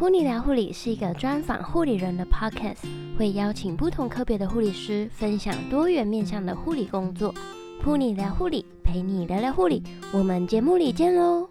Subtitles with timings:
[0.00, 2.86] 噗妮聊护理是一个专访护理人的 podcast，
[3.18, 7.34] 会邀请不同科别的护理师分享多元面向的护理工作。
[7.84, 11.46] 噗妮聊护理，陪你聊聊护理，我们节目里见喽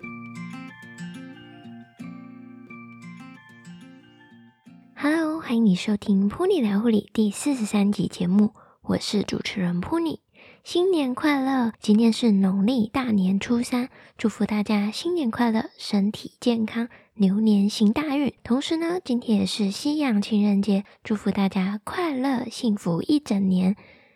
[4.96, 10.22] ！Hello，欢迎你收听噗妮聊护理第四十三集节目，我是主持人噗妮。
[10.64, 11.72] 新年快乐！
[11.80, 16.90] 今天是农历大年初三，祝福大家新年快乐，身体健康，
[17.22, 18.34] 牛年行大运。
[18.46, 23.76] 同时呢，今天也是西洋情人节，祝福大家快乐幸福一整年。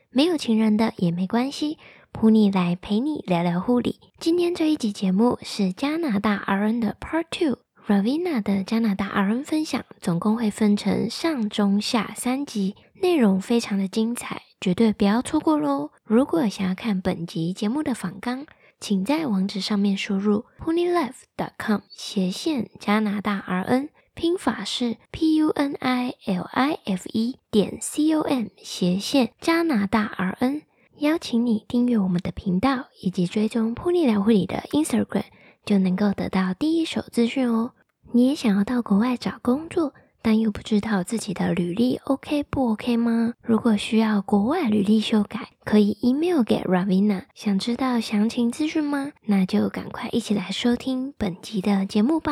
[0.10, 1.78] 没有情人的也没关系，
[2.14, 4.00] 普尼来陪你聊聊护理。
[4.20, 14.44] 今天这一集节目是加拿大 RN 的 Part Two，Ravina 的加拿大 RN 分享，总共会分成上中下三集，内容非常的精彩。
[14.62, 15.90] 绝对不要错过喽！
[16.06, 18.46] 如果想要看本集节目的访纲，
[18.84, 28.48] 请在网址上面输入 punilife.com 斜线加拿大 RN，拼法是 P U N I L I F E 点 C O M
[28.58, 30.64] 斜线加拿大 RN。
[30.98, 35.28] 邀请你订阅我们的频道，以及追踪 pony 聊护理的 Instagram，
[35.64, 37.72] 就能够得到第一手资讯哦。
[38.12, 39.94] 你也想要到国外找工作？
[40.24, 43.34] 但又不知道自己的履历 OK 不 OK 吗？
[43.44, 47.24] 如果需要国外履历修改，可以 email 给 Ravina。
[47.36, 49.12] 想知道详情资讯吗？
[49.26, 52.32] 那就赶快一起来收听本集的节目吧。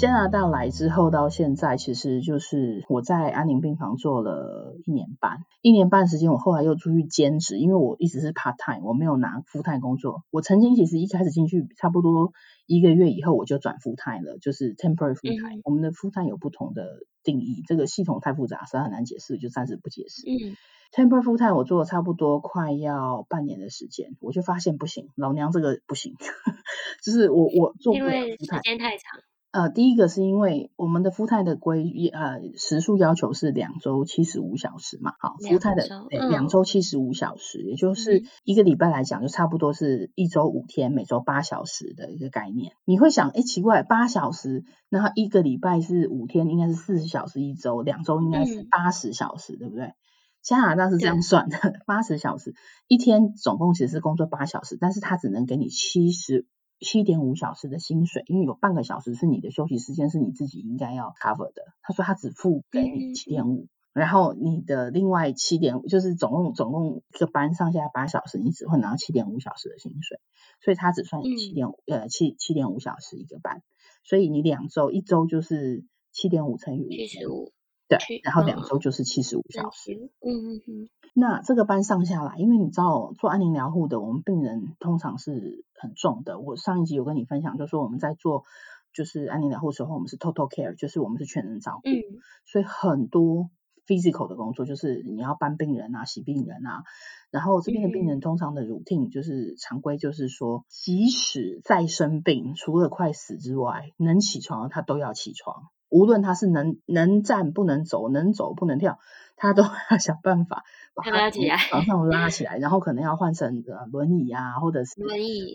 [0.00, 10.22] 加拿大来之后到现在，其实就是我在安宁病房做了一年半，一年半时间，我后来又出去兼职，因为我一直是 part time，我没有拿 full time 工作。
[10.30, 12.32] 我曾经其实一开始进去差不多
[12.68, 15.56] 一个月以后，我就转 full time 了，就是 temporary full time。
[15.56, 15.62] 嗯。
[15.64, 20.22] 我们的 full time 有不同的定义，这个系统太复杂，实在很难解释，就暂时不解释。
[20.30, 20.54] 嗯。
[20.92, 26.14] temporary full time 我做了差不多快要半年的时间，我就发现不行，老娘这个不行，
[27.02, 29.20] 就是我我做不了 full time，因为时间太长。
[29.50, 31.82] 呃，第一个是因为我们的 full time 的规
[32.12, 42.74] 呃时数要求是两周七十五小时嘛，好，full time 的两周七十五小时，也就是一个礼拜来讲就差不多是一周五天，每周八小时的一个概念。
[42.84, 49.94] 你会想，哎，奇怪，八小时，那一个礼拜是五天，应该是四十小时一周，两周应该是八十小时，嗯，对不对？
[50.42, 51.56] 加拿大是这样算的，
[51.86, 52.54] 八十小时
[52.86, 56.46] 一天总共其实是工作八小时，但是他只能给你七十。
[56.80, 61.62] 七点五小时的薪水，因为有半个小时是你的休息时间，是你自己应该要 cover 的。
[61.82, 70.20] 他说他只付给你七点五，然后你的另外七点五就是总共总共一个班上下八小时，你只会拿到七点五小时的薪水，
[70.60, 73.62] 所以他只算七点五、嗯、呃七七点五小时一个班，
[74.04, 77.52] 所以你两周一周就是七点五乘以五七十五，
[77.88, 80.88] 对，然后两周就是七十五小时，嗯嗯嗯。
[81.20, 86.38] 那这个班上下来，因为你知道做安宁疗护的，我们病人通常是很重的。
[86.38, 88.44] 我上一集有跟你分享，就是说我们在做
[88.92, 93.50] 就是安宁疗护的时候，我们是 total care，就是我们是全人照顾，嗯，所以很多
[93.84, 96.84] physical 的工作，就是你要搬病人啊、洗病人啊。
[97.32, 105.64] 然后这边的病人通常的 routine 就是常规，就是说即使再生病，除了快死之外，能起床他都要起床。
[105.90, 108.98] 无论他是能能站不能走，能走不能跳，
[109.38, 115.00] 他都 要想办法把他从床上拉起来， 然后可能要换成轮椅啊，或者是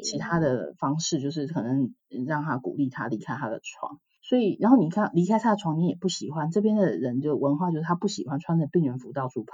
[0.01, 1.93] 其他的方式，就是可能
[2.25, 3.99] 让他鼓励他离开他的床。
[4.21, 6.49] 所以，然后你看离开他的床，你也不喜欢。
[6.49, 9.51] 这边的人就文化就是他不喜欢穿着病人服到处跑。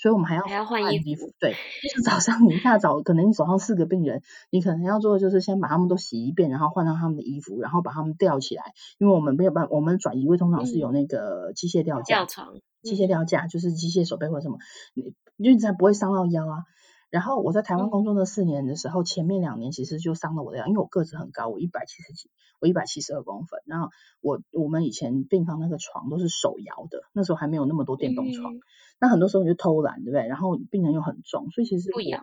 [0.00, 1.54] 所以我们还要还要换衣服，对，
[1.94, 14.56] 就早上你一大早，可能你手上四个病人，你可能要做的就是先把他们都洗一遍，然后换上他们的衣服，然后把他们吊起来，因为我们没有办法，我们转移位通常是有那个机械吊架，吊床，机械吊架就是机械手背或者什么，
[14.94, 16.64] 你因为这样不会伤到腰啊。
[17.10, 23.60] 然后我在台湾工作那四年的时候，前面两年其实就伤了我的腰，因为我个子很高，我一百七十几，我一百七十二公分。
[23.66, 23.90] 然后
[24.20, 28.54] 我我们以前病房那个床都是手摇的，那时候还没有那么多电动床。
[29.00, 30.26] 那很多时候你就偷懒，对不对？
[30.28, 32.22] 然后病人又很重，所以其实不摇。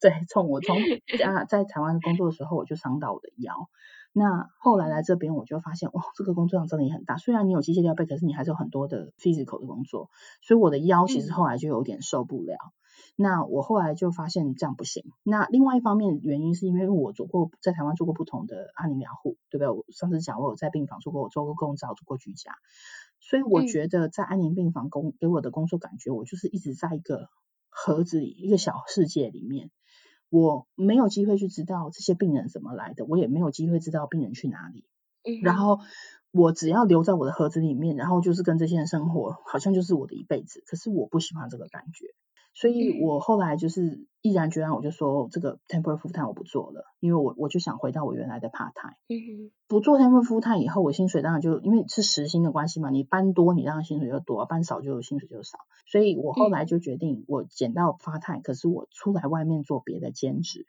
[0.00, 0.76] 对，从我从
[1.18, 3.68] 家 在台湾工作的时候，我就伤到我的腰。
[4.14, 7.18] 那后来来这边，我就发现，哇，这个工作量真的也很大。
[7.18, 10.08] 虽然你有机械吊背，可是你还是有很多的 physical 的工作，
[10.40, 12.54] 所以我的腰其实后来就有点受不了。
[12.54, 12.72] 嗯
[13.16, 15.04] 那我后来就发现这样不行。
[15.22, 19.68] 那另外一方面原因是因为我做过在台湾做过不同的安宁疗护，对不对？
[19.68, 22.52] 我上次讲我有在病房做过，我做过共照，做过居家，
[23.20, 27.28] 所以我觉得在安宁病房工给我的工作感觉，我就是一直在一个
[27.68, 29.70] 盒子里，一个小世界里面，
[30.36, 34.84] 我没有机会去知道这些病人怎么来的，我也没有机会知道病人去哪里。
[35.22, 35.78] 嗯然后
[36.32, 40.60] 我只要留在我的盒子里面，然后就是跟这些人生活，好像就是我的一辈子。
[40.66, 42.06] 可是我不喜欢这个感觉。
[42.54, 48.94] 所以我后来就是毅然决然，我就说这个 temporary full time 我不做了，因为我我就想回到我原来的 part time。
[49.08, 49.50] 嗯。
[49.66, 55.58] 不做 temporary full time 以后，我薪水当然就因为是时薪的关系嘛，你搬多你当然薪水就多，搬少就薪水就少。
[55.86, 60.66] 所以我后来就决定，我减到 part time，可是我出来外面做别的兼职。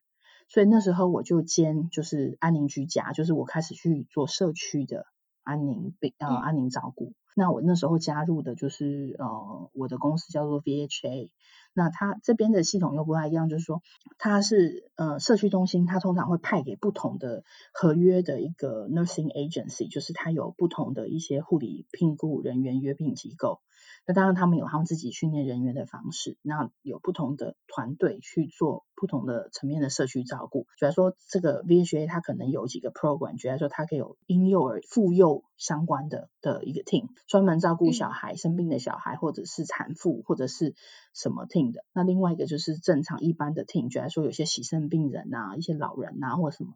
[0.48, 5.06] 所以那时候我就兼就是安宁居家，就是我开始去做社区的
[5.46, 7.14] 安宁被呃安宁照顾。
[7.38, 11.30] 那我那时候加入的就是呃我的公司叫做 VHA。
[11.78, 13.82] 那它这边的系统又不太一样，就是说
[14.18, 17.44] 它是呃社区中心，它通常会派给不同的
[17.74, 23.60] 合约的一个 nursing agency，就是它有不同的一些护理聘雇人员约聘机构。
[24.08, 30.68] 那当然他们有他们自己训练人员的方式，那有不同的团队去做不同的层面的社区照顾。
[30.80, 40.76] 比如说这个 VHA 它可能有几个 program，比如说它可以有婴幼儿妇幼相关的的一个 team，专门照顾小孩生病的小孩，或者是产妇，或者是
[41.14, 41.84] 什么 team 的。
[41.92, 46.76] 那另外一个就是正常一般的 team，觉得说有些洗肾病人啊，一些老人啊或什么，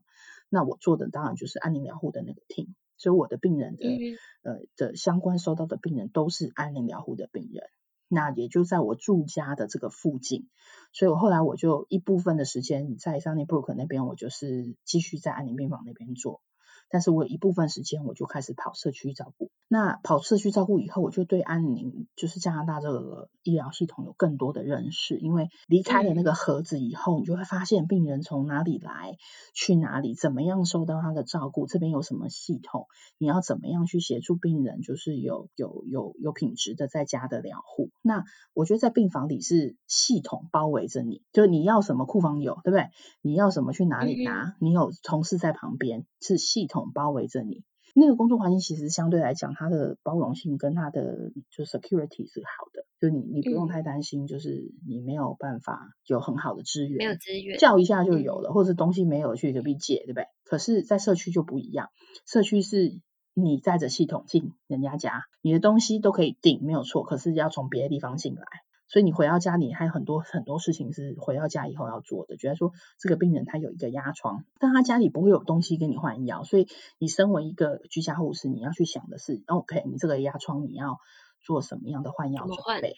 [0.50, 7.64] 那我做的当然就是安宁疗护的那个 team，所以我的病人的、嗯、呃的相关收到的病人都是安宁疗护的病人，
[8.08, 10.48] 那也就在我住家的这个附近，
[10.94, 16.42] 所以我后来我就一部分的时间在 Sunnybrook 那边，我就是继续在安宁病房那边做。
[16.90, 29.18] 但是我有一部分时间我就开始跑社区照顾，那跑社区照顾以后，我就对安宁就是加拿大这个医疗系统有更多的认识，因为离开了那个盒子以后，你就会发现病人从哪里来，
[29.54, 32.88] 去哪里，怎么样受到他的照顾，这边有什么系统，
[33.18, 37.92] 你要怎么样去协助病人，就是有有有有品质的在家的疗护。
[38.02, 42.90] 那我觉得在病房里是系统包围着你，就是你要什么库房有，对不对？
[43.22, 46.92] 你要什么去哪里拿，你有同事在旁边，是系统。
[46.94, 47.64] 包围着你，
[47.94, 60.26] 那个工作环境其实相对来讲，它的包容性跟它的就 security 是好的，就你你不用太担心，就是你没有办法有很好的资源，没有资源叫一下就有了，或者东西没有去隔壁借，对不对？
[60.44, 61.90] 可是，在社区就不一样，
[62.26, 63.00] 社区是
[63.34, 68.44] 你带着系统进人家家，你的东西都可以订，没有错，可是要从别的地方进来。
[68.90, 72.36] 所以你回到家里还有很多很多事情是回到家以后要做的。
[72.36, 80.98] 觉得说这个病人他有一个压疮，但他家里不会有东西给你换药，所以你身为一个居家护士，你要去想的是，OK，你这个压疮你要
[81.40, 82.96] 做什么样的换药准备？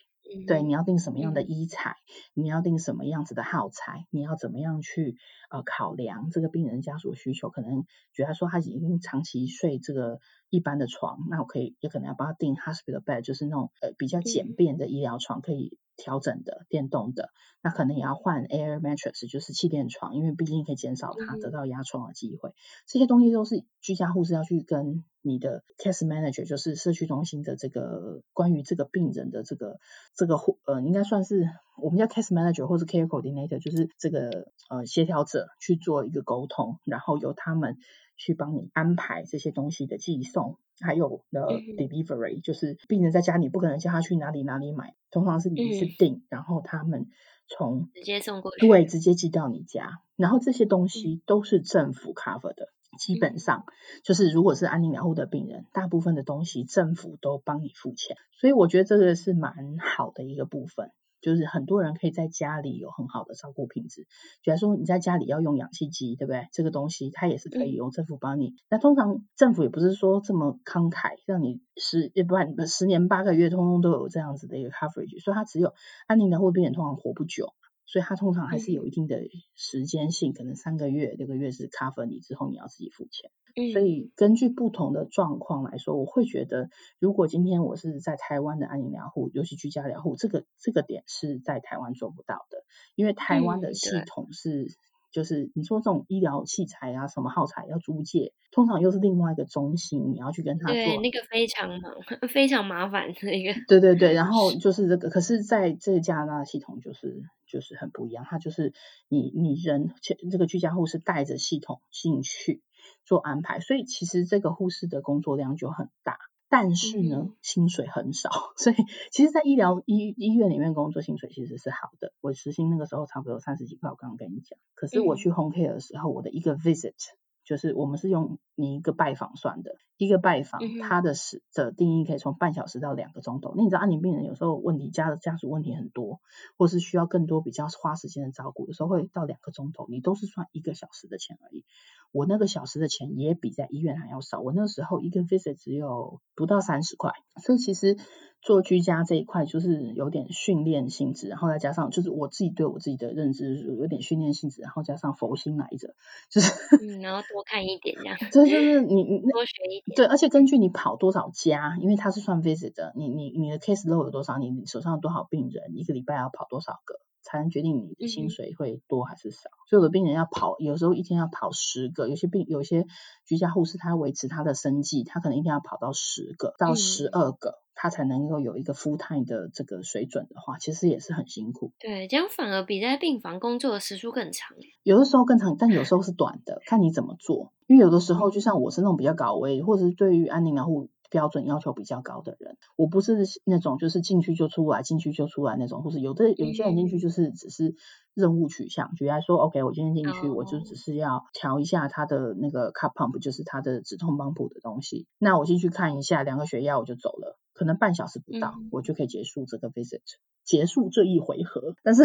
[0.47, 1.95] 对，你要定什么样的医材，
[2.33, 5.17] 你要定什么样子的耗材，你要怎么样去
[5.49, 7.49] 呃考量这个病人家属需求？
[7.49, 10.19] 可能觉得说他已经长期睡这个。
[10.53, 17.29] 一般的床，那我可以也可能要帮他订 hospital bed，就是那种呃比较简便的医疗床，可以调整的电动的。
[17.61, 22.55] 那可能也要换 air mattress，就是气垫床，因为毕竟可以减少他得到压疮的机会。
[22.87, 29.77] 这些东西都是居家护士要去跟你的 case manager，就是社区中心的这个关于这个病人的这个
[30.15, 37.77] 这个护呃应该算是我们叫 case manager 或是 care coordinator，就是这个呃协调者去做一个沟通，然后由他们。
[38.21, 41.41] 去帮你安排这些东西的寄送，还有的
[41.75, 47.07] delivery，就是病人在家，你不可能叫他去哪里哪里买，通常是你去订，嗯、然后他们
[47.47, 53.65] 从直接送过去，对，直接寄到你家，然后这些东西都是政府 cover 的，嗯、基本上
[54.03, 60.91] 就是如果是安宁疗护的病人，大部分的东西政府都帮你付钱，所以我觉得这个是蛮好的一个部分。
[61.21, 64.07] 就是很多人可以在家里有很好的照顾品质，
[64.43, 66.47] 比如说你在家里要用氧气机，对不对？
[66.51, 68.55] 这个东西它也是可以由政府帮你。
[68.69, 75.73] 那通常政府也不是说这么慷慨，让你十也不然十年八个月通通都有这样子的一个 coverage，所以它只有
[76.07, 77.53] 安宁的护病人通常活不久，
[77.85, 79.21] 所以它通常还是有一定的
[79.55, 83.31] 时间性，可能三个月六个月是 cover 你之后你要自己付钱。
[83.73, 92.63] 所以根据不同的状况来说，我会觉得，如果今天我是在台湾的安宁疗护，尤其居家疗护，这个这个点是在台湾做不到的，
[92.95, 94.69] 因为台湾的系统是，嗯、
[95.11, 101.81] 就是你说这种医疗器材啊，什么耗材要租借，通常又是另外一个中心，你要去跟他做，对，那个非常忙
[102.29, 108.73] 非常麻烦的一个，对对对，然后 就是这个，可是在这个加拿大的系统就是就是很不一样，它就是
[109.09, 109.93] 你你人
[110.31, 112.61] 这个居家护士带着系统进去。
[113.05, 116.17] 做安排，所以其实这个护士的工作量就很大，
[116.49, 118.29] 但是呢，嗯、薪水很少。
[118.57, 118.75] 所以
[119.11, 122.13] 其实，在医疗医医院里面工作，薪水其实是好的。
[122.21, 124.57] 我时薪那个时候差不多三十几块，我刚刚跟你讲。
[124.75, 126.95] 可是我去 home care 的时候，我的一个 visit
[127.43, 133.53] 就是我们是用你一个拜访算的，一个拜访它的时的定义可以从半小时到两个钟头。
[133.55, 136.21] 那你知道安宁病人有时候问题家的家属问题很多，
[136.57, 141.65] 或是需要更多比较花时间的照顾，有时候会到两个钟头，你都是算一个小时的钱而已。
[142.11, 147.97] 我那个小时的钱也比在医院还要少，我那时候一个 visit 只有不到三十块，所以其实。
[148.41, 155.95] 做居家这一块就是有点训练性质，然后再加上就是我自己对我自己的认知有点训练性质，然后加上佛心来着，
[156.29, 166.99] 就是 嗯，然后多看一点这样，这就是 你你多学一点，对，而且根据你跑多少家，因为它是算 visit 的，你你你的 case load 有多少，你手上有多少病人，一个礼拜要跑多少个。
[167.23, 169.51] 才能决定你的薪水会多还是少。
[169.51, 172.09] 嗯、所以有的病人要跑，有时候一天要跑十个。
[172.09, 172.87] 有些病，有些
[173.25, 181.71] 居家护士，他维持他的生计，他可能一天要跑到十个到十二个，他才能够有一个 full time 的这个水准的话，其实也是很辛苦。
[181.79, 184.57] 对，这样反而比在病房工作的时数更长。
[184.83, 187.53] 有的时候更长，但有时候是短的，看你怎么做。
[187.67, 190.89] 因为有的时候，就像我是那种比较高危，或者是对于安宁疗护。
[191.11, 197.75] 标准要求比较高的人，我不是那种就是进去就出来，进去就出来那种，或是有的有些人进去就是只是
[198.13, 210.01] 任务取向，举例来说，OK，我今天进去我就只是要调一下他的那个 cup pump，就是他的止痛帮浦的东西，那我进去看一下，量个血压我就走了，可能半小时不到，我就可以结束这个 visit。
[210.43, 212.03] 结束这一回合，但是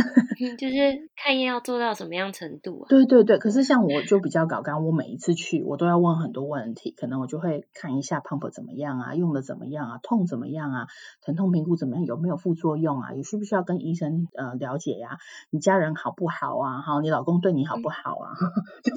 [0.59, 2.87] 就是看医要做到什么样程度啊？
[2.91, 10.87] 对对对，可是像我就比较搞刚，我每一次去我都要问很多问题，可能我就会看一下 pump 怎么样啊，用的怎么样啊，痛怎么样啊，
[11.23, 15.17] 疼痛评估怎么样，有没有副作用啊，有需不需要跟医生呃了解呀、啊？
[15.49, 16.83] 你家人好不好啊？
[16.83, 18.35] 好，你老公对你好不好啊？
[18.85, 18.95] 就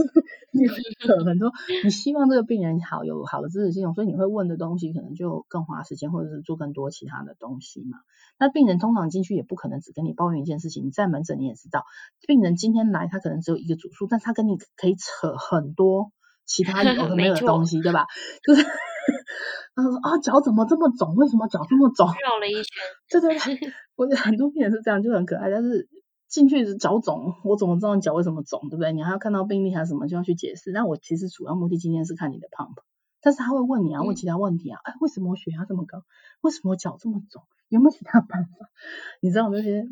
[0.67, 1.51] 是 很多，
[1.85, 7.99] 你希望这个病人好，有好的支持系统，所以你会问的东西可能就更花时间，或者是做更多其他的东西嘛。
[8.39, 10.83] 那病人通常进去也不可能只跟你抱怨一件事情。
[10.83, 11.85] 你在门诊你也知道，
[12.25, 16.11] 病人今天来他可能只有一个主诉，但他跟你可以扯很多
[16.47, 18.07] 其他有的 没有的东西，对吧？
[18.41, 21.13] 就是他说啊，脚怎么这么肿？
[21.15, 22.07] 为什么脚这么肿？
[22.07, 22.65] 绕了一圈。
[23.09, 25.51] 对对对， 我觉得很多病人是这样，就很可爱。
[25.51, 25.87] 但是
[26.27, 28.61] 进去是脚肿，我怎么知道你脚为什么肿？
[28.69, 28.91] 对不对？
[28.93, 30.71] 你还要看到病历还是什么就要去解释。
[30.71, 32.75] 那我其实主要目的今天是看你的 pump，
[33.21, 36.03] 但是他会问你啊，问其他问题啊，哎，为什么我血压这么高？
[36.41, 37.43] 为什么我脚这么肿？
[37.69, 38.49] 有没有其他办法？
[39.21, 39.85] 你知道那些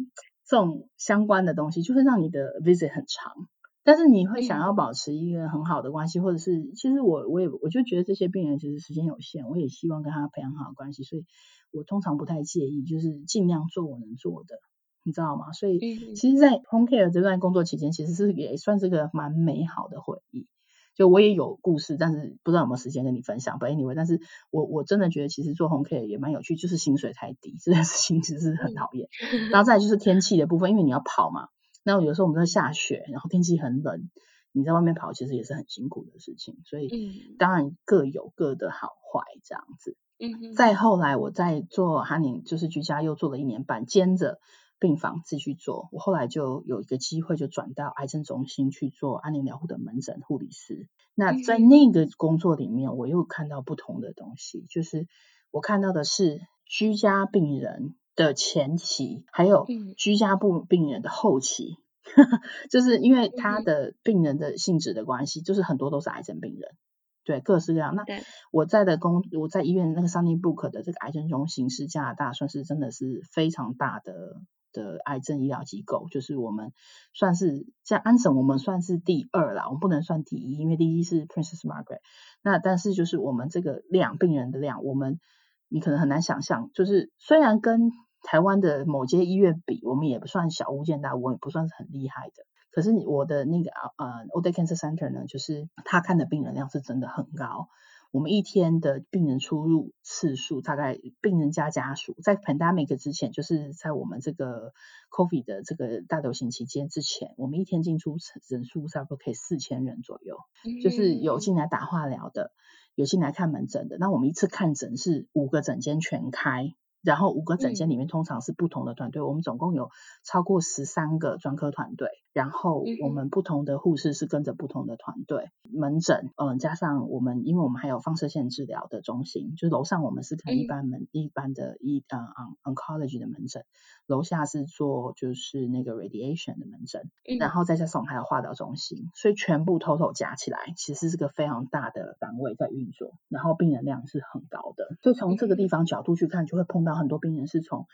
[0.45, 3.47] 这种相关的东西，就会让你的 visit 很长。
[3.83, 11.25] 但是你会想要保持一个很好的关系，或者是其实我我也我就觉得这些病人其实时间有限，我也希望跟他培养好的关系，所以
[11.71, 14.59] 我通常不太介意，就是尽量做我能做的，
[15.03, 15.53] 你知道吗？
[15.53, 15.79] 所以
[16.15, 20.47] 其实，在 home care 这段工作期间，其实是也算是个蛮美好的回忆。
[20.97, 23.59] 就我也有故事，但是不知道有没有时间跟你分享。
[23.59, 29.07] But anyway，但是我我真的觉得其实做 home care 也蛮有趣，就是薪水太低，这件事情其实是很讨厌。
[29.53, 31.49] 然后再来就是天气的部分，因为你要跑嘛，
[31.83, 34.09] 那有时候我们在下雪，然后天气很冷，
[34.51, 36.57] 你在外面跑其实也是很辛苦的事情。
[36.65, 39.95] 所以当然各有各的好坏这样子。
[40.17, 40.55] 嗯。
[40.55, 44.39] 再后来我在做哈宁，就是居家又做了一年半，兼着。
[44.79, 50.87] 病房自己去做，我后来就有一个机会，就转到癌症中心去做安宁疗护的门诊护理师。
[51.15, 55.07] 那在那个工作里面，我又看到不同的东西，就是
[55.49, 59.65] 我看到的是居家病人的前期，还有
[59.97, 61.77] 居家部病人的后期，
[62.69, 66.75] 就是因为他的病人的性质的关系，就是很多都是癌症病人，
[67.23, 67.95] 对，各式各样。
[67.95, 68.05] 那
[68.51, 74.39] 我在的工，我在医院那个 Sunnybrook 的这个癌症中心是加拿大，算是真的是非常大的。
[74.77, 76.71] 的癌症医疗机构，就是我们
[77.13, 82.01] 算是在安省，我们算是第二啦，我们不能算第一，因为第一是 Princess Margaret。
[82.43, 85.19] 那但是就是我们这个量病人的量，我们
[85.67, 87.91] 你可能很难想象，就是虽然跟
[88.21, 92.45] 台湾的某些医院比，我们也不算小巫见大巫，我也不算是很厉害的。
[92.71, 97.69] 可是我的那个呃 o d e Cancer Center 呢，就是他看的病人量是真的很高。
[98.11, 104.73] 我们一天的病人出入次数，大概病人加家属，在 pandemic 之前，就是在我们这个
[105.11, 110.37] COVID 的这个大流行期间之前，我们一天进出人数差不多可以四千人左右，
[110.81, 112.51] 就是有进来打化疗的，
[112.95, 113.97] 有进来看门诊的。
[113.97, 116.73] 那我们一次看诊是五个诊间全开。
[117.03, 119.91] 然后五个诊间里面通常是不同的团队，嗯、我们总共有
[120.23, 133.63] 超过十三个专科团队，然后我们不同的护士是跟着不同的团队，嗯、门诊，嗯，加上我们，因为我们还有放射线治疗的中心，就是楼上我们是看一般门、嗯、一般的一呃嗯 oncology 的门诊，
[134.05, 146.97] 楼下是做就是那个 radiation 的门诊，嗯、然后再加上我们还有化疗中心，所以全部 total 加起来，其实是个非常大的单位在运作，然后病人量是很高的，所以从这个地方角度去看，就会碰到。
[146.97, 147.85] 很多病人是从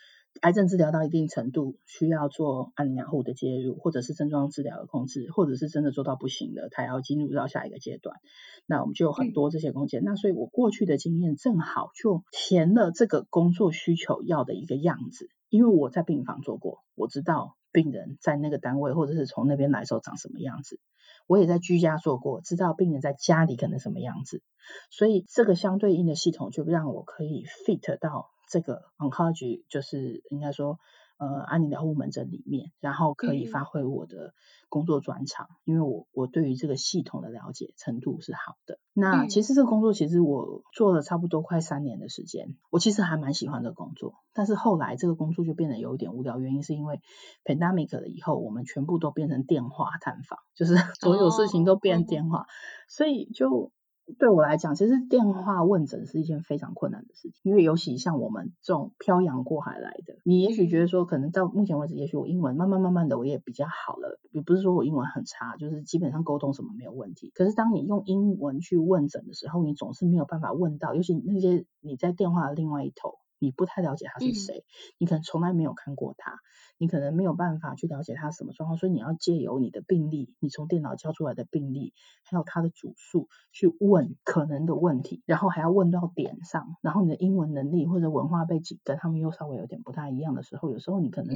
[0.42, 8.18] 癌症治疗到一定程度，需要做安宁养护的介入，或者是症状治疗的控制，或者是真的做到不行了，他要进入到下一个阶段，
[8.66, 10.02] 那我们就有很多这些空间。
[10.02, 20.80] 嗯、那所以我过去的经验正好就填了这个工作需求要的一个样子，因为我在病房做过，我知道病人在那个单位或者是从那边来的时候长什么样子。
[21.26, 24.42] 我也在居家做过，知道病人在家里可能什么样子，
[24.90, 30.80] 所以这个相对应的系统就让我可以 fit 到这个 oncology，就是应该说。
[31.18, 34.34] 呃，安宁疗护门诊里面，然后可以发挥我的
[34.68, 38.78] 工作专长，嗯、因为我我对于这个系统的了解程度是好的。
[38.94, 44.16] 那其实这个工作其实我做了差不多快三年的时间，我其实还蛮喜欢这个工作。
[44.34, 47.00] 但是后来这个工作就变得有一点无聊，原因是因为
[47.46, 52.46] pandemic 了以后，我们全部都变成电话探访，就是 所有事情都变电话，哦、
[52.90, 53.72] 所以就。
[54.18, 67.32] 对我来讲，其实电话问诊是一件非常困难的事情，因为尤其像我们这种漂洋过海来的，你也许觉得说，可能到目前为止，也许我英文慢慢慢慢的我也比较好了，也不是说我英文很差，就是基本上沟通什么没有问题。
[67.36, 73.16] 可是当你用英文去问诊的时候，你总是没有办法问到，尤其那些你在电话的另外一头。
[73.44, 76.40] 你不太了解他是谁，嗯、你可能从来没有看过他，
[76.78, 91.36] 你可能没有办法去了解他什么状况，所以你要借由你的病例，你从电脑交出来的病例，还有他的主诉去问可能的问题，然后还要问到点上，然后你的英文能力或者文化背景跟他们又稍微有点不太一样的时候，有时候你可能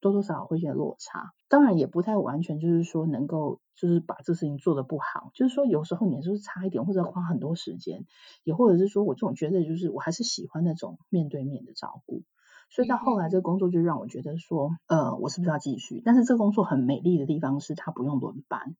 [0.00, 1.32] 多多少少会有点落差。
[1.48, 8.06] 当然也不太完全就是说能够就是把这事情做得不好，就是说有时候你就是差一点或者花很多时间，
[8.44, 12.22] 也或者是说我总觉得就是我还是喜欢那种面对面的照顾，
[12.70, 16.02] 所以到后来这个工作就让我觉得说，呃，我是不是要继续？
[16.04, 18.76] 但是这个工作很美丽的地方是它不用轮班。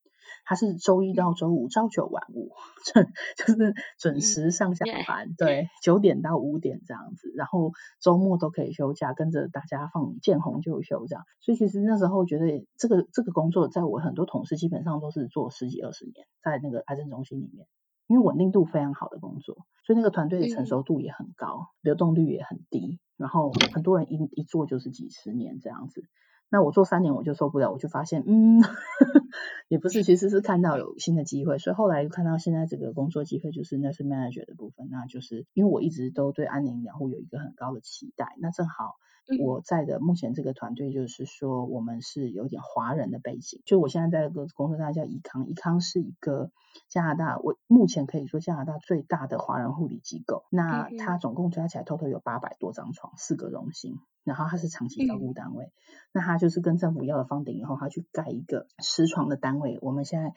[0.46, 2.50] 它是周一到周五朝九晚五，
[3.36, 11.24] 就是准时上下班， 嗯、对，九点到五点这样子，然后周末都可以休假，跟着大家放见红就休这样。
[11.40, 17.66] 所以其实那时候觉得这个这个工作，在我很多同事基本上都是做十几二十年，在那个癌症中心里面，
[18.06, 26.04] 因为稳定度非常好的工作，所以那个团队的成熟度也很高，嗯、流动率也很低，然后很多人一一做就是几十年这样子。
[26.50, 28.61] 那我做三年我就受不了，我就发现，嗯，
[29.66, 38.94] 也不是，其实是看到有新的机会，所以后来又看到现在这个工作机会就是 nurse manager 的部分，那就是因为我一直都对安宁疗护有一个很高的期待，那正好
[39.40, 46.50] 我在的目前这个团队就是说我们是有点华人的背景，就我现在在个工作大家叫宜康，怡康是一个
[46.89, 53.99] 加拿大，我目前可以说加拿大最大的华人护理机构，那它总共加起来 total 有八百多张床，四个中心。
[54.25, 55.73] 然后它是长期照顾单位，嗯、
[56.15, 59.78] 那他就是跟政府要了 funding 以后，他去盖一个十床的单位。
[59.82, 60.32] 我们现在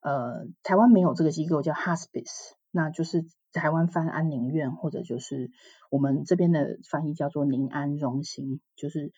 [0.00, 5.50] 呃台湾没有这个机构叫 hospice，那就是台湾翻安宁院或者就是
[5.90, 9.12] 我们这边的翻译叫做宁安中心，就是。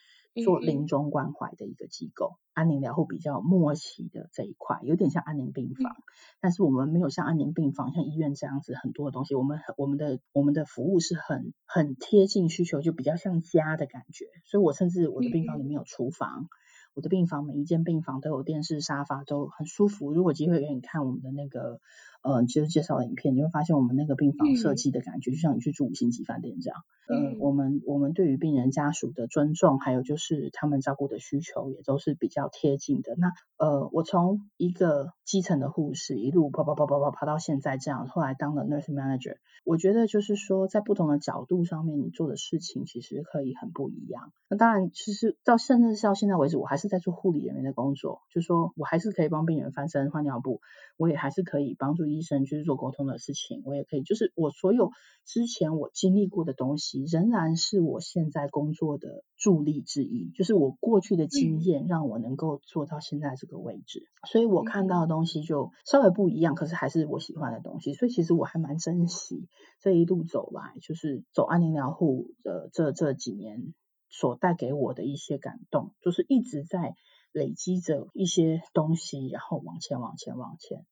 [0.45, 6.03] 做临终关怀的一个机构，嗯、安宁疗护比较末期的这一块，有点像安宁病房，嗯、
[6.41, 9.37] 但是我们没有像安宁病房、像医院这样子很多的东西。
[9.37, 14.25] 我们我们的我们的服务是很很贴近需求，就比较像家的感觉。
[14.45, 16.49] 所以我甚至我的病房里面有厨房，嗯、
[16.95, 20.13] 我的病房每一间病房都有电视、沙发，都很舒服。
[20.13, 21.79] 如果机会给你看我们的那个。
[22.27, 26.81] 嗯，就是介绍的影片，你会发现我们那个病房设计的感觉，就像你去住五星级饭店这样。
[27.07, 33.15] 嗯，我们我们对于病人家属的尊重，还有就是他们照顾的需求，也都是比较贴近的。
[33.19, 44.33] 那呃，我从一个基层的护士一路跑跑跑跑跑跑到现在这样，后来当了 nurse manager，我觉得就是说，在不同的角度上面，你做的事情其实可以很不一样。
[44.49, 50.63] 那当然，其实到甚至是到现在为止，我还是在做护理人员的工作，就说我还是可以帮病人翻身换尿布，
[50.97, 54.91] 我也还是可以帮助医生去做沟通的事情，我也可以，就是我所有
[55.25, 60.31] 之前我经历过的东西，仍然是我现在工作的助力之一。
[60.35, 67.95] 就是我过去的经验让我能够做到现在这个位置，嗯、所以我看到的东西就稍微不一样，可是还是我喜欢的东西。
[67.95, 69.49] 所以其实我还蛮珍惜
[69.81, 73.75] 这一路走来，就是走安宁疗护的这这几年
[74.11, 76.95] 所带给我的一些感动，就是一直在
[77.33, 80.85] 累积着一些东西，然后往前往前往前。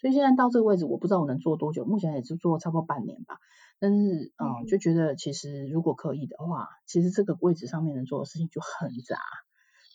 [0.00, 3.38] 所以现在到这个位置，我不知道我能做多久，目前也就做差不多半年吧。
[3.78, 9.18] 但是，嗯，嗯就觉得其实如果可以的话，其实这个位置上面能做的事情就很杂。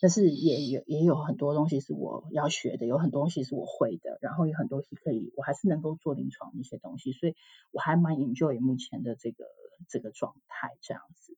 [0.00, 7.34] 但是也有也有很多东西是我要学的，有很多东西是我会的，然后有很多东西可以，我还是能够做临床一些东西，所以
[7.72, 9.44] 我还蛮 enjoy 目前的这个
[9.88, 11.36] 这个状态这样子。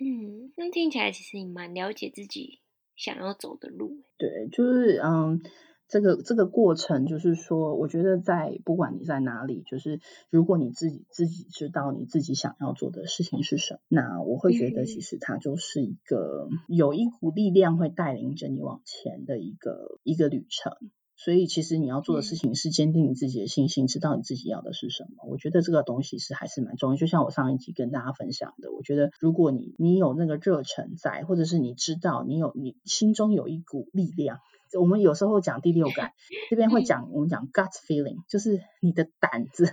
[0.00, 2.60] 嗯，那听起来其实你蛮了解自己
[2.94, 4.02] 想要走的路。
[4.18, 5.42] 对，就是嗯。
[5.88, 20.72] 这个这个过程就是说，我觉得在不管你在哪里，就是如果你自己自己知道你自己想要做的事情是什么，那我会觉得其实它就是一个有一股力量会带领着你往前的一个一个旅程。
[21.20, 25.28] 所以其实你要做的事情是坚定你自己的信心，知道你自己要的是什么。
[25.28, 26.96] 我觉得这个东西是还是蛮重要。
[26.96, 34.38] 就像我上一集跟大家分享的，我觉得如果你你有那个热忱在，或者是你知道你有你心中有一股力量。
[34.78, 36.12] 我们有时候讲第六感，
[36.50, 39.70] 这边会讲我们讲 gut feeling，就是你的胆子，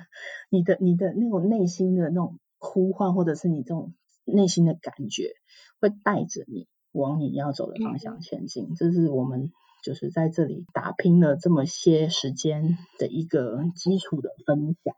[0.50, 5.34] 你的你的那种内心的那种呼唤，或者是你这种内心的感觉，
[5.80, 8.74] 会带着你往你要走的方向前进。
[8.76, 9.52] 这是我们
[9.86, 14.96] 就是在这里打拼了这么些时间的一个基础的分享，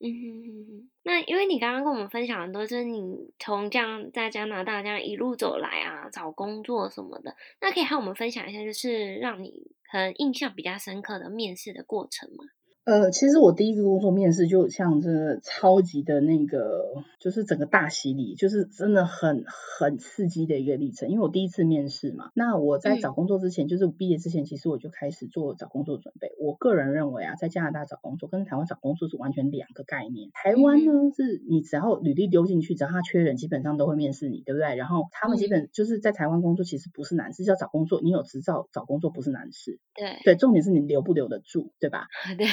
[0.00, 12.44] 嗯哼哼哼，那因为你刚刚跟我们分享很多，就是你从这样在加拿大这样一路走来啊，找工作什么的，那可以和我们分享一下，就是让你很印象比较深刻的面试的过程吗？
[12.84, 19.44] 呃，其实我第一个工作面试就像这超级的那个，就是整个大洗礼，就是真的很
[19.78, 21.08] 很刺激的一个历程。
[21.08, 26.32] 因为我第一次面试嘛，那我在找工作之前，嗯、就是我毕业之前，其实我就开始做找工作准备。
[26.38, 30.28] 我个人认为啊，在加拿大找工作跟台湾找工作是完全两个概念。
[30.34, 34.76] 台湾呢，嗯、是你只要履历丢进去，只要他缺人，基本上都会面试你，对不对？
[34.76, 39.78] 然后他们基本就是在台湾工作其实不是难事，要找工作，你有执照找工作不是难事。
[39.94, 42.08] 对对，重点是你留不留得住，对吧？
[42.36, 42.46] 对。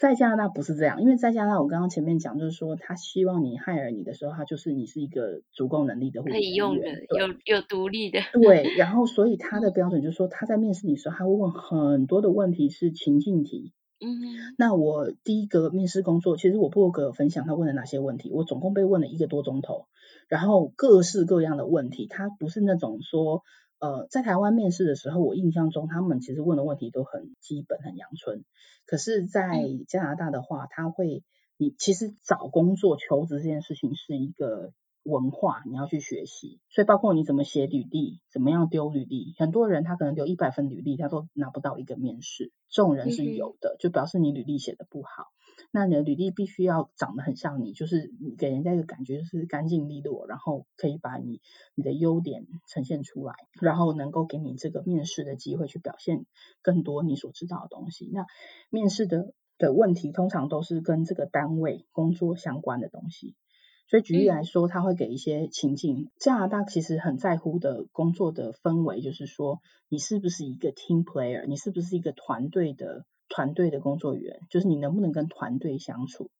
[0.00, 8.20] 在加拿大不是这样，因为在加拿大，我刚刚前面讲就是说，他希望你 hire 你的时候，他就是你是一个足够能力的，可以用的，有有独立的。
[8.32, 13.72] 对， 然后所以他的标准就是说，他在面试你的时候，他会问很多的问题是情境题。
[14.00, 14.54] 嗯。
[14.56, 19.86] 那我第一个面试工作，其实我部落格有分享他问了哪些问题，我总共被问了一个多钟头，
[20.28, 23.42] 然后各式各样的问题，他不是那种说。
[23.80, 28.44] 呃，在台湾面试的时候，我印象中他们其实问的问题都很基本、很阳春。
[28.86, 31.22] 可是，在加拿大的话，他会，
[31.56, 34.72] 你其实找工作、求职这件事情是一个
[35.04, 36.58] 文化，你要去学习。
[36.70, 42.50] 所以，包括你怎么写履历，怎么样丢履历，很多人他可能丢一百份履历，他都拿不到一个面试。
[42.68, 45.28] 这种人是有的，就表示你履历写的不好。
[45.70, 51.42] 那你的履历必须要长得很像你，就是你给人家一个感觉就是干净利落，然后可以把你
[51.74, 56.24] 你的优点呈现出来，然后能够给你这个面试的机会去表现
[56.62, 58.08] 更多你所知道的东西。
[58.14, 58.24] 那
[58.70, 63.36] 面试的的问题通常都是跟这个单位工作相关的东西，
[63.88, 66.10] 所以举例来说，他会给一些情境。
[66.18, 73.04] 加拿大其实很在乎的工作的氛围，就是说你是不是一个 team player，你是不是一个团队的。
[73.28, 76.30] 团队的工作员，就是你能不能跟团队相处？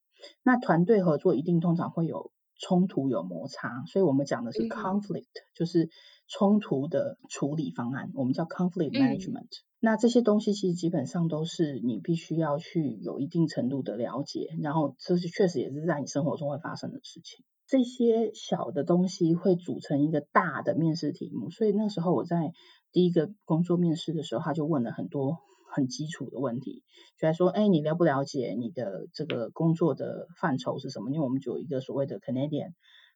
[0.43, 5.89] 那团队合作一定通常会有冲突、有摩擦，所以我们讲的是 conflict，嗯，就是
[6.27, 9.43] 冲突的处理方案，我们叫 conflict management。
[9.43, 9.65] 嗯。
[9.81, 17.45] 那这些东西其实基本上都是你必须要去有一定程度的了解，然后这是确实也是在你生活中会发生的事情。
[17.69, 22.51] 这些小的东西会组成一个大的面试题目，所以那时候我在
[22.91, 25.39] 第一个工作面试的时候，他就问了很多。
[25.71, 26.83] 很基础的问题，
[27.19, 31.11] 就来说，哎，你了不了解你的这个工作的范畴是什么？
[31.11, 32.73] 因为我们就有一个所谓的 Canadian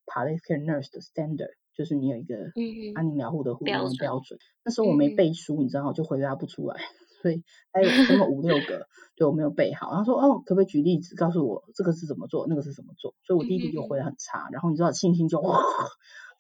[0.07, 2.37] Palliative Care Nurse 的 Standard，就是你有一个
[2.95, 3.97] 安宁疗护的护理标准。
[3.97, 6.77] 标准那时候我没背书，你知道，就回答不出来，
[7.23, 8.87] 所以还有那么五六个，
[9.17, 9.91] 对我没有背好。
[9.91, 13.15] 然后说，哦，可不可以举例子告诉我这个是怎么做，那个是怎么做？
[13.25, 15.62] 所以我第一题就回得很差，然后你知道信心就哇，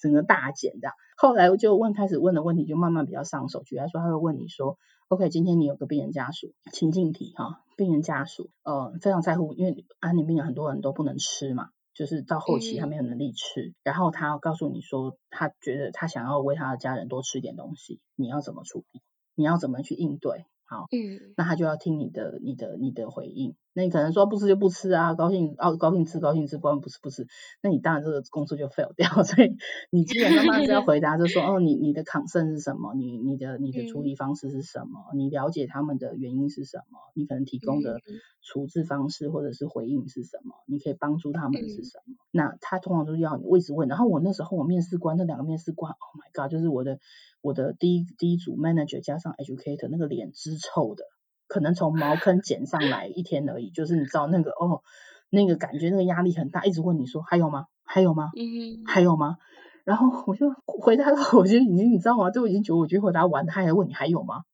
[0.00, 0.94] 整个大减这样。
[1.16, 4.76] 后来我就问，开始问的问题就慢慢比较上手，举例说，他会问你说。
[5.12, 19.02] OK，今天你有个病人家属，情境题哈，病人家属呃非常在乎，因为安宁病人很多人都不能吃嘛，就是到后期他没有能力吃，嗯、然后他要告诉你说，他觉得他想要为他的家人多吃一点东西，你要怎么处理？
[19.34, 20.46] 你要怎么去应对？
[20.64, 23.54] 好，嗯，那他就要听你的、你的、你的回应。
[23.74, 27.26] 那你可能说不吃就不吃啊，高兴哦，高兴吃高兴吃，不然不吃不吃。
[27.62, 29.08] 那你当然这个工作就 fail 掉。
[29.24, 29.56] 所以
[29.90, 32.94] 你基本上当然是要回答，就说哦，你你的 concern 是什么？
[32.94, 35.00] 你你的你的处理方式是什么？
[35.14, 36.98] 嗯、你了解他们的原因是什么？
[37.14, 37.98] 你可能提供的
[38.42, 40.54] 处置方式或者是回应是什么？
[40.66, 42.12] 你可以帮助他们是什么？
[42.12, 43.88] 嗯、那他通常都是要你位置问。
[43.88, 46.98] 然后我那时候我面试官那两个面试官，Oh my God，就是我的
[47.42, 51.04] 我的第一第一组 manager 加上 educator，那个脸之臭的。
[51.48, 54.80] 可能从茅坑捡上来一天而已，就是你知道那个哦，
[55.28, 57.66] 那个感觉那个压力很大，一直问你说还有吗？
[57.84, 58.30] 还有吗？
[58.34, 59.36] 嗯，还有吗？
[59.84, 62.30] 然后我就回答到，我就已经你知道吗？
[62.30, 64.44] 就已经觉得我觉得回答完，他还问你还有吗？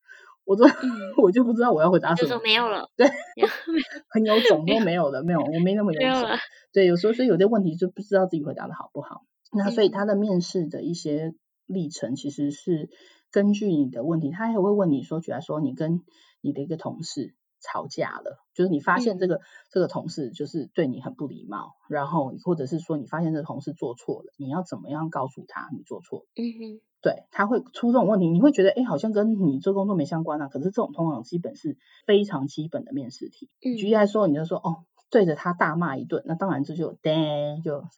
[0.45, 0.73] 我都、嗯、
[1.23, 2.89] 我就不知道我要回答什么，就没有了。
[2.97, 3.07] 对，
[4.09, 6.21] 很有种都没有了，没有，我没那么有种。
[6.23, 6.27] 有
[6.73, 9.23] 对，有时候所以有些问题就不知道自己回答的好不好。
[9.53, 11.35] 那所以他的面试的一些
[11.69, 12.91] 历程其实是。
[13.31, 16.01] 根据你的问题，他还会问你说，举例来说，你跟
[16.41, 26.25] 你的一个同事吵架了，就是你发现这个、嗯、这个同事就是对你很不礼貌，然后或者是说你发现这个同事做错了，你要怎么样告诉他你做错了？
[26.37, 30.49] 嗯哼，对，他会出这种问题，你会觉得哎，好像跟你做工作没相关啊。
[30.49, 31.77] 可是这种通常基本是
[32.07, 33.51] 非常基本的面试题。
[33.63, 34.87] 嗯、举例来说，你就说哦。
[35.11, 37.83] 对着他大骂一顿，那当然这就噔 就？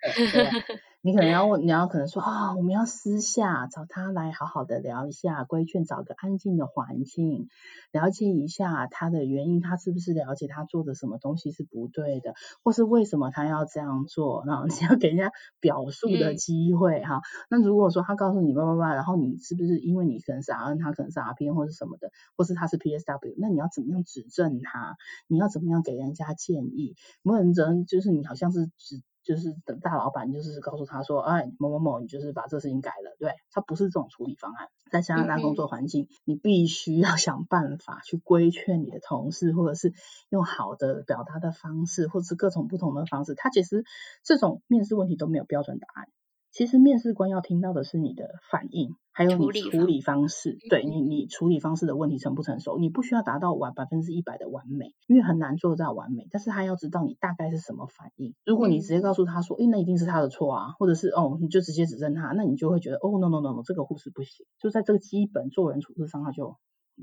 [1.03, 7.49] 你可能要问，你要可能说啊、哦，我们要私下找他来好好的聊一下，规劝找个安静的环境，
[7.91, 14.45] 了解一下他的原因，他是不是了解他做的什么东西是不对的，或是为什么他要这样做？
[14.47, 17.23] 然后你要给人家表述的机会哈、嗯。
[17.49, 24.99] 那如果说他告诉你叭叭叭，然后你是不是因为你可能是 RN，他可能是 RPN 或是什么的，或是他是 PSW，那你要怎么样指正他？
[25.29, 26.95] 你要怎么样给人家建议？
[27.23, 29.01] 某人则就是你好像是指。
[29.31, 34.69] 就是等大老板，就是告诉他说，哎，某某某，你就是把这事情改了，对，他不是这种处理方案。
[34.91, 39.93] 在加拿大工作环境，你必须要想办法去规劝你的同事，或者是
[40.31, 43.37] 用好的表达的方式，或者是各种不同的方式。
[43.37, 43.85] 他其实
[44.25, 46.09] 这种面试问题都没有标准答案。
[46.51, 58.35] 其实面试官要听到的是你的反应，还有你处理方式，对你你处理方式的问题成不成熟，你不需要达到完百分之一百的完美，因为很难做到完美，但是他要知道你大概是什么反应。
[58.45, 66.57] 如果你直接告诉他说，诶，那一定是他的错啊，或者是哦，你就直接指正他，那你就会觉得哦，no no no no，这个护士不行，就在这个基本做人处事上，他就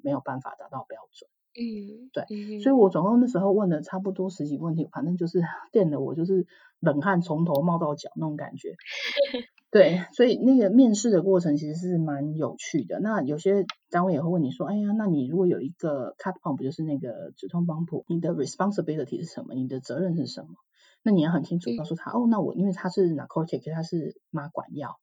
[0.04, 1.30] 没有办法达到标准。
[1.60, 6.46] 嗯，对，嗯，所以我总共那时候问了差不多十几个问题，反正就是 电的我就是
[6.80, 8.76] 冷汗从头冒到脚那种感觉。
[9.70, 13.00] 对，所以那个面试的过程其实是蛮有趣的。
[13.02, 19.54] 那有些单位也会问你说，哎呀，那你如果有一个 CAT pump，就是那个止痛帮浦，你的 responsibility 是什么？
[19.56, 20.50] 你的责任是什么？
[21.04, 25.00] 那你要很清楚告诉他，哦，那我因为他是 narcotic，他是麻管药。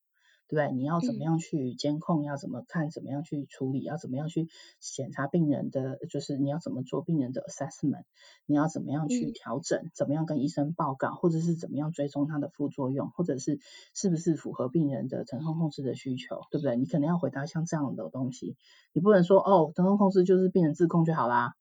[0.55, 0.73] 对？
[0.73, 2.25] 你要怎么样去监控？
[2.25, 2.91] 要怎么看？
[2.91, 3.83] 怎么样去处理？
[3.83, 4.49] 要怎么样去
[4.81, 5.99] 检查病人的？
[6.09, 8.05] 就是你要怎么做病人的 assessment？
[8.47, 9.91] 你要怎么样去调整？
[9.95, 11.15] 怎么样跟医生报告？
[11.15, 13.11] 或者是怎么样追踪它的副作用？
[13.11, 13.59] 或者是
[13.95, 16.41] 是不是符合病人的疼痛控制的需求？
[16.51, 16.77] 对不对？
[16.77, 18.57] 你可能要回答像这样的东西。
[18.93, 21.55] 你不能说哦，疼痛控制就是病人自控就好啦。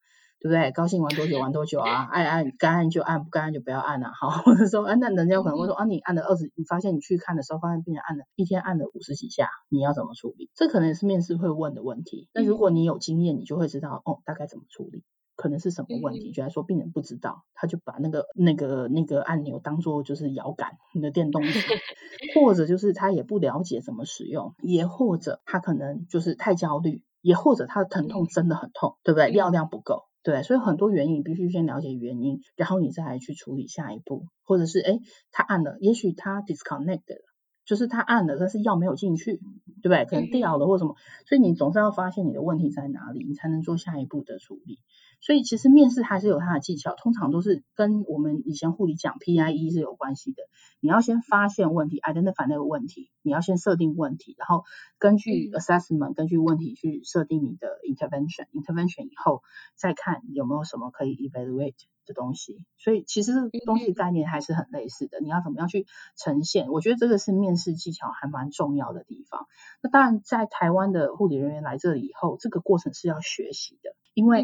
[0.43, 0.71] 对不对？
[0.73, 2.03] 高兴玩多久玩多久啊？
[2.12, 4.12] 爱按该按就按，不该按就不要按啊。
[4.13, 10.49] 好， 或者说，哎，那人家可能会说啊，你按了二十，你发现你去看的时候，发现病人按了一天按了五十几下，你要怎么处理？
[10.53, 12.27] 这可能也是面试会问的问题。
[12.34, 15.06] 那如果你有经验，你就会知道哦，大概怎么处理，
[15.38, 16.34] 可能是什么问题。
[16.34, 21.51] 就来说病人不知道，他就把那个那个那个按钮当做就是摇杆你的电动车，
[22.36, 29.32] 或者就是他也不了解怎么使用，也或者他可能就是太焦虑，也或者他的疼痛真的很痛，对不对？
[29.32, 30.03] 药量不够。
[30.23, 34.99] 对，所以很多原因你必须先了解原因，然后你再来去处理下一步，或者是哎，
[35.31, 37.25] 他按了，也许他 disconnected 了，
[37.65, 39.41] 就是他按了，但是药没有进去，
[39.81, 40.05] 对不对？
[40.05, 40.95] 可能掉了或什么，
[41.27, 44.79] 所以你总是要发现你的问题在哪里，你才能做下一步的处理。
[45.19, 50.43] 所以其实面试还是有它的技巧，通常都是跟我们以前护理讲 PIE 是有关系的。
[50.84, 54.65] 你要先发现问题，identify 那个问题，你要先设定问题，然后
[54.98, 58.48] 根据 assessment，根据问题去设定你的 intervention。
[58.52, 59.43] intervention 以后
[59.78, 62.65] 再看有没有什么可以 evaluate 的东西。
[62.78, 63.32] 所以其实
[63.65, 65.22] 东西概念还是很类似的。
[65.22, 66.67] 你要怎么样去呈现？
[66.67, 69.48] 我觉得这个是面试技巧还蛮重要的地方。
[69.82, 73.96] 那当然，在台湾的护理人员来这里以后，这个过程是要学习的。
[74.13, 74.43] 因为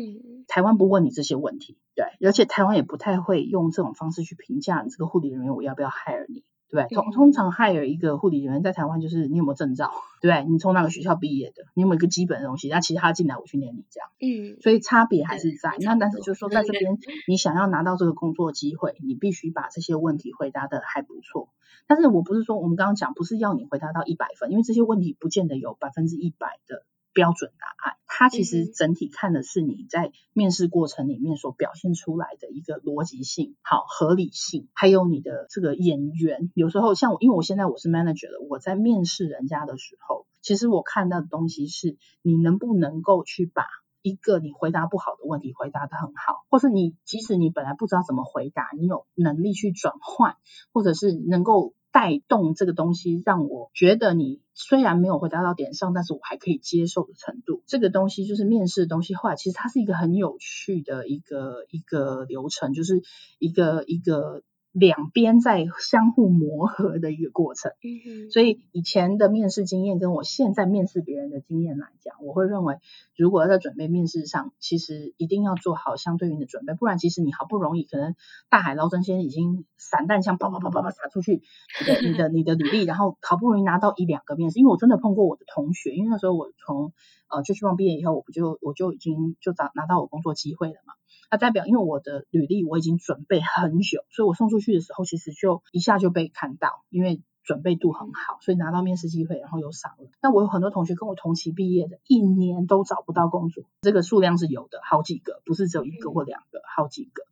[0.49, 15.75] 台湾不问你这些问题，对，而且台湾也不太会用这种方式去评价你这个护理人员，我要不要 hire 你，对，通通常 hire 一个护理人员在台湾就是你有没有证照，对，你从哪个学校毕业的，你有没有一个基本的东西，那其他进来我训练你这样，嗯，所以差别还是在。
[15.81, 21.49] 那，但是就是说在这边你想要拿到这个工作机会，你必须把这些问题回答的还不错，
[21.88, 26.83] 但是我不是说我们刚刚讲不是要你回答到一百分，因为这些问题不见得有百分之一百的。
[27.13, 36.51] 标准答案，它其实整体看的是你在面试过程里面所表现出来的一个逻辑性、好合理性，还有你的这个眼缘。
[36.53, 43.65] 有时候像我，因为我现在我是 manager 了，我在面试人家的时候，其实我看到的东西是你能不能够去把
[44.01, 50.37] 一个你回答不好的问题回答的很好，或是你即使你本来不知道怎么回答，你有能力去转换，
[50.71, 51.73] 或者是能够。
[51.91, 57.63] 带动这个东西，让我觉得你虽然没有回答到点上，但是我还可以接受的程度。
[57.65, 59.15] 这个东西就是面试的东西。
[59.15, 63.02] 后来其实它是一个很有趣的一个一个流程，就是
[63.39, 67.71] 一个一个两边在相互磨合的一个过程。
[67.84, 68.29] 嗯。
[68.29, 72.77] 所以以前的面试经验跟我现在面试别人的经验来讲，我会认为，
[73.15, 78.15] 如果要在准备面试上，其实一定要做好相对应的准备，不然其实你好不容易可能
[78.49, 81.41] 大海捞针，先已经散弹枪啪啪啪啪啪撒出去，
[81.82, 86.93] 你的你的你的履历， 然后好不容易拿到一两个面试，因为我真的碰过我的同学，因为那时候我从
[87.29, 90.93] 呃就希望毕业以后，我不就我就已经就拿拿到我工作机会了嘛。
[91.31, 100.09] 那代表，因为我的履历我已经准备很久，所以我送出去的时候，其实就一下就被看到，因为准备度很好，所以拿到面试机会，然后又上了。
[100.21, 107.23] 那我有很多同学跟我同期毕业的，一年都找不到工作，这个数量是有的，好几个，不是只有一个或两个，好几个。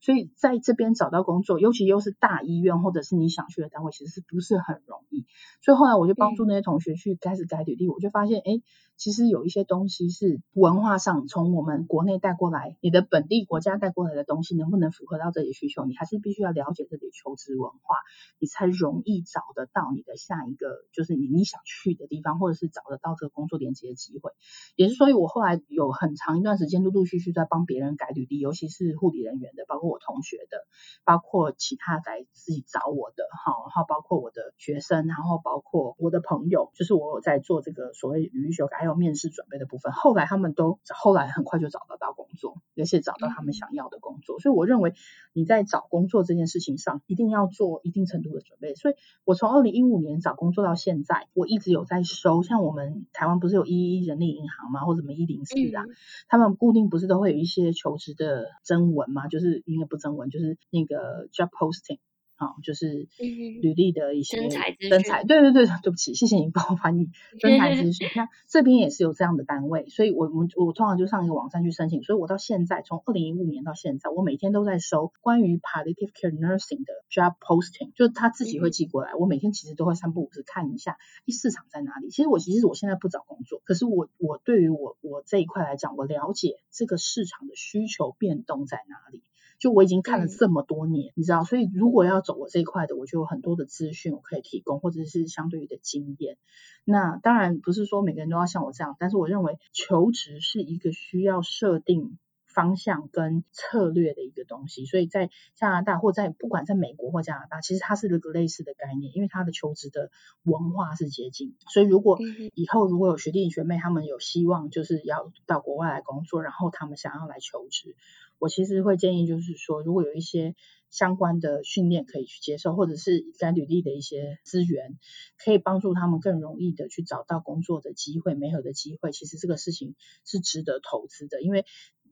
[0.00, 5.24] 所以在这边找到工作，尤其又是大医院或者是你想去的单位，其实是不是很容易？
[5.62, 8.60] 所以后来我就帮助那些同学去开始改履历，我就发现，哎，
[8.96, 15.84] 其实有一些东西是文化上从我们国内带过来，你的本地国家带过来的东西能不能符合到这里需求？
[15.84, 17.96] 你还是必须要了解这里求职文化，
[18.38, 24.30] 你才容易找得到你的下一个就是你你想去的地方，或者是找得到这个工作连接的机会。
[24.76, 29.98] 也是所以，我后来有很长一段时间陆陆续续在帮别人改履历，尤其是护理人员的，包括我。
[30.04, 30.58] 同学的，
[31.06, 39.92] 包括其他来自己找我的，哈，然后包括我的学生，然后包括我的朋友，就是我有在做这个所谓履历修改还有面试准备的部分。
[39.92, 44.40] 后来他们都后来很快就找得到工作，而且找到他们想要的工作。
[44.40, 44.92] 所以我认为
[45.32, 48.74] 你在找工作这件事情上，一定要做一定程度的准备。
[48.74, 48.94] 所以
[49.24, 54.80] 我从二零一五年找工作到现在，我一直有在收，像我们台湾不是有一一人力银行吗？
[54.80, 55.84] 或者什么一零四啊，
[56.28, 59.28] 他们固定不是都会有一些求职的征文吗？
[59.28, 59.84] 就是应该。
[59.84, 61.98] 不征文就是那个 job posting。
[62.36, 68.08] 好、哦，就是履历的一些征才，征才，对对对，对不起，谢谢你帮我翻译 征才资讯。
[68.16, 72.02] 那这边也是有这样的单位，所以我我我通常就上一个网站去申请。
[72.02, 79.12] 所以我到现在，从二零一五年到现在，我每天都在收关于 palliative care nursing 的 job posting，就他自己会寄过来。
[79.12, 82.10] 嗯、我每天其实都会三不五时看一下，一市场在哪里。
[82.10, 89.22] 其实我其实我现在不找工作，可是我我对于我我这一块来讲，我了解这个市场的需求变动在哪里。
[89.58, 96.36] 就我已经看了这么多年，嗯、你知道，所以如果要走我这一块的，我就有很多的资讯我可以提供，或者是相对于的经验。
[96.84, 104.84] 那当然不是说每个人都要像我这样，但是我认为求职是一个需要设定方向跟策略的一个东西。
[104.84, 110.10] 所以在加拿大或在不管在美国或加拿大，其实它是一个类似的概念，因为它的求职的
[110.42, 111.54] 文化是接近。
[111.72, 112.18] 所以如果
[112.54, 117.96] 以后如果有学弟学妹他们有希望就是要到国外来工作，然后他们想要来求职。
[118.38, 120.54] 我其实会建议，就是说，如果有一些
[120.90, 124.98] 相关的训练可以去接受，或者是改履历的一些资源，
[125.42, 129.10] 可以帮助他们更容易的去找到工作的机会、没有的机会。
[129.12, 129.94] 其实这个事情
[130.24, 131.64] 是值得投资的，因为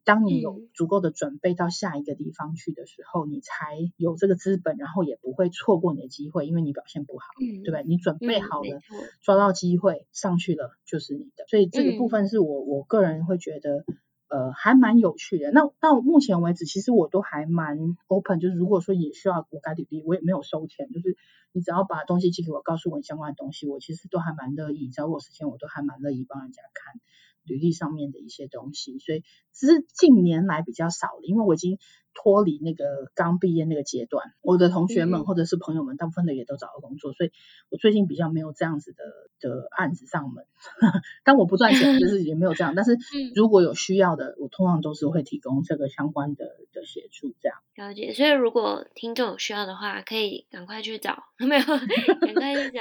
[0.04, 7.82] 当你有足够的准备到下一个地方去的时候，嗯、你才有这个资本，然后也不会错过你的机会，因为你表现不好，嗯、对吧？
[7.82, 11.44] 你准备好了，嗯、抓到机会上去了就是你的。
[11.48, 13.84] 所以这个部分是我我个人会觉得。
[14.32, 15.50] 呃，还蛮有趣的。
[15.50, 21.18] 那到目前为止，其实我都还蛮 open，就是如果说也需要我改履历，我也没有收钱，就是
[21.52, 24.88] 你只要把东西寄给我，告诉我相关的东西，我其实都还蛮乐意。
[24.88, 27.00] 只要我时间，我都还蛮乐意帮人家看
[27.44, 28.98] 履历上面的一些东西。
[28.98, 31.78] 所以只是近年来比较少了，因为我已经。
[32.14, 37.30] 脱离那个刚毕业那个阶段，我的同学们或者是朋友们，大部分的也都找到工作，所以
[37.70, 39.04] 我最近比较没有这样子的
[39.40, 40.44] 的案子上门。
[41.24, 42.74] 但我不赚钱，就是也没有这样。
[42.74, 42.96] 但是
[43.34, 47.58] 如果有需要的，我通常都是会提供这个相关的的协助，这样。
[47.74, 48.12] 了解。
[48.12, 52.80] 所以如果听众有需要的话，可以赶快去找， 没有，赶快去找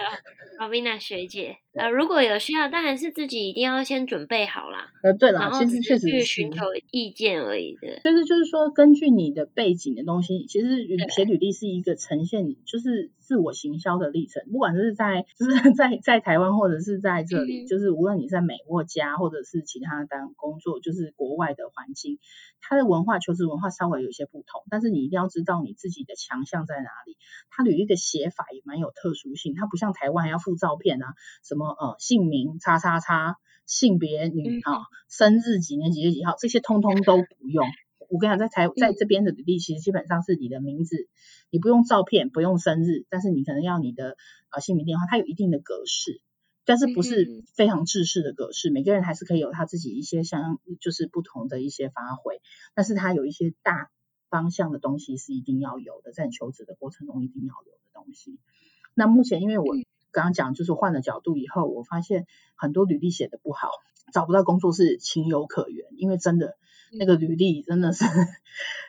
[0.60, 1.58] Ravina 学姐。
[1.74, 4.90] 呃，如果有需要，当然是自己一定要先准备好啦。
[5.04, 8.02] 呃，对了，其实确实去寻求意见而已的。
[8.04, 9.21] 但是就是说，根据你。
[9.22, 14.44] 你的背景的东西，其实写履历是一个呈现，就是自我行销的历程。
[14.52, 22.20] 不管是在，就是 在在台湾，或者是在这里，就是无论你在美或加，或者是其他单工作，就是国外的环境，
[22.60, 24.64] 它的文化、求职文化稍微有一些不同。
[24.70, 27.18] 但是你一定要知道你自己的强项在哪里。
[27.50, 37.66] 它履历的写法也蛮有特殊性，它不像台湾还要附照片啊，什么呃姓名叉叉叉，性别女啊，生日几年几月几号，这些通通都不用。
[38.12, 41.08] 我跟你讲，在台在这边的履历，其实基本上是你的名字，
[41.50, 44.18] 你不用照片，不用生日，但是你可能要你的
[44.50, 46.20] 啊姓名电话，它有一定的格式，
[46.66, 52.42] 但是不是非常制式的格式，每个人还是可以有他自己一些相就是不同的一些发挥，
[52.76, 53.90] 但是它有一些大
[54.30, 58.40] 方向的东西是一定要有的，在你求职的过程中一定要有的东西。
[58.94, 59.74] 那目前因为我
[60.12, 63.70] 刚刚讲就是换了角度以后，我发现很多履历写的不好，
[64.12, 66.58] 找不到工作是情有可原，因为真的。
[66.92, 68.06] 那个履历真的是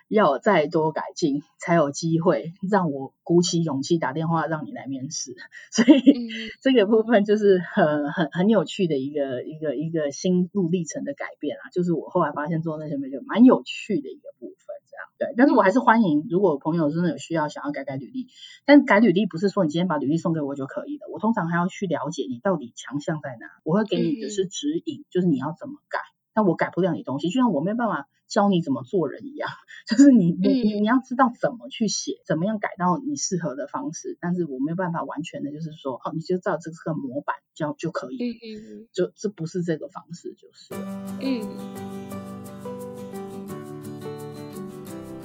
[0.09, 5.35] 要再多改进，才有机会让我鼓起勇气打电话让你来面试。
[5.71, 6.29] 所以、嗯、
[6.61, 14.57] 这个部分就是很很很有趣的一个一个一个心路历程的改变啊，就是我后来发现做那些没就蛮有趣的一个部分。
[14.91, 18.29] 这样对，但是我还是欢迎，如果朋友真的有需要想要改改履历，
[18.67, 25.99] 但改履历不是说你今天把履历送给我就可以了，我通常还要去了解你到底强项在哪，我会给你的是指引，嗯、就是你要怎么改。
[26.35, 29.51] 但我改不了你东西，就像我没办法教你怎么做人一样，
[29.87, 34.17] 就是你你你你要知道怎么去写，怎么样改到你适合的方式。
[34.21, 40.75] 但是我没有办法完全的，就是说哦，你就照这个模板教就可以，嗯嗯，就这不是这个方式，就是
[41.21, 41.47] 嗯。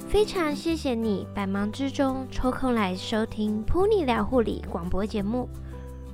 [0.08, 5.46] 非常谢谢你百忙之中抽空来收听 Pony 聊护理广播节目。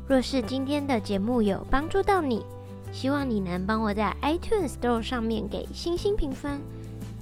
[0.09, 2.45] 若是今天的节目有帮助到你，
[2.95, 6.61] 希望你能帮我在 iTunes Store 上面给星星评分，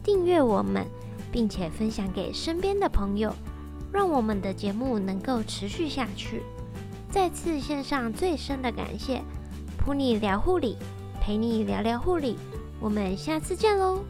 [0.04, 0.86] 订阅我们，
[1.32, 3.34] 并且分享给身边的朋友，
[3.90, 6.42] 让我们的节目能够持续下去。
[7.10, 9.22] 再次献上最深的感谢，
[9.78, 10.76] 陪你聊护理，
[11.22, 12.36] 陪你聊聊护理，
[12.78, 14.04] 我们下次见喽。